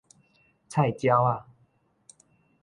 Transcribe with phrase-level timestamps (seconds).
[0.67, 1.45] 菜鳥仔